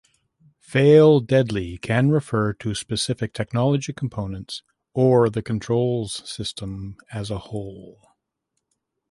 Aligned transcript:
Fail-deadly 0.61 1.77
can 1.77 2.09
refer 2.09 2.53
to 2.53 2.73
specific 2.73 3.35
technology 3.35 3.93
components, 3.93 4.63
or 4.95 5.29
the 5.29 5.43
controls 5.43 6.27
system 6.27 6.97
as 7.11 7.29
a 7.29 7.37
whole. 7.37 8.07